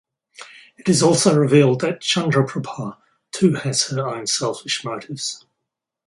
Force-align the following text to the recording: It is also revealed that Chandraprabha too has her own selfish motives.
It 0.77 0.89
is 0.89 1.03
also 1.03 1.37
revealed 1.37 1.81
that 1.81 2.01
Chandraprabha 2.01 2.97
too 3.31 3.53
has 3.53 3.83
her 3.89 4.07
own 4.07 4.25
selfish 4.25 4.83
motives. 4.83 5.45